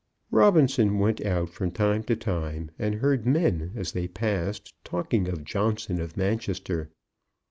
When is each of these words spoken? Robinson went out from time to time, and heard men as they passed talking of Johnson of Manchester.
Robinson 0.31 0.97
went 0.97 1.23
out 1.23 1.49
from 1.51 1.69
time 1.69 2.01
to 2.05 2.15
time, 2.15 2.71
and 2.79 2.95
heard 2.95 3.23
men 3.27 3.71
as 3.75 3.91
they 3.91 4.07
passed 4.07 4.73
talking 4.83 5.27
of 5.27 5.43
Johnson 5.45 6.01
of 6.01 6.17
Manchester. 6.17 6.89